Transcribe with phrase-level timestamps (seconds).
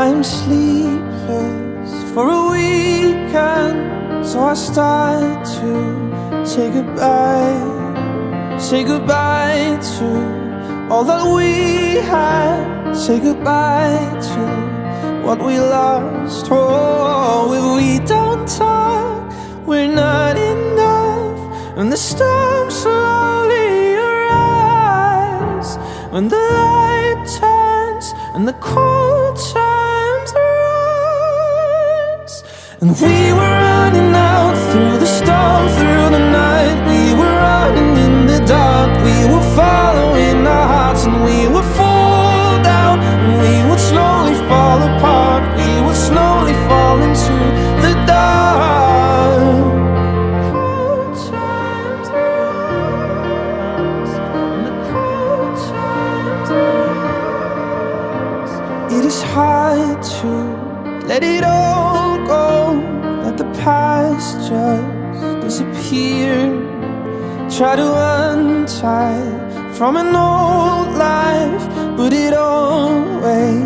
[0.00, 7.58] I'm sleepless for a weekend, so I start to say goodbye.
[8.60, 10.08] Say goodbye to
[10.88, 12.92] all that we had.
[12.94, 13.98] Say goodbye
[14.28, 14.42] to
[15.26, 16.46] what we lost.
[16.48, 19.32] Oh, if we don't talk,
[19.66, 21.40] we're not enough.
[21.76, 25.76] And the storm slowly arrives.
[26.12, 29.17] When the light turns and the cold
[32.88, 36.76] We were running out through the storm, through the night.
[36.88, 38.88] We were running in the dark.
[39.04, 43.00] We were following our hearts and we would fall down.
[43.00, 45.42] And we would slowly fall apart.
[45.58, 47.36] We would slowly fall into
[47.84, 48.48] the dark.
[58.90, 60.77] It is hard to
[61.08, 62.74] let it all go,
[63.24, 66.36] let the past just disappear.
[67.48, 67.88] Try to
[68.20, 71.64] untie from an old life,
[71.96, 73.62] but it always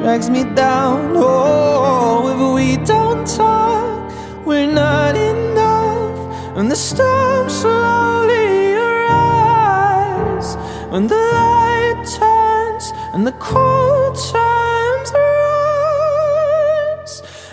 [0.00, 1.12] drags me down.
[1.16, 4.10] Oh, if we don't talk,
[4.46, 10.56] we're not enough, and the storm slowly arrives.
[10.88, 14.65] When the light turns and the cold turns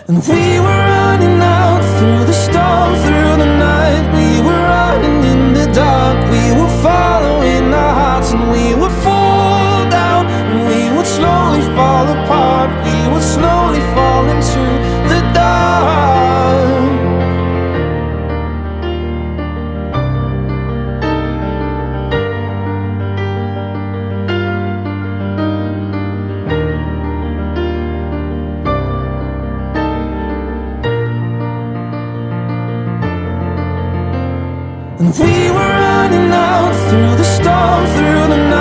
[0.06, 3.73] and we were running out through the storm, through the night.
[35.12, 38.53] We were running out through the storm, through the night.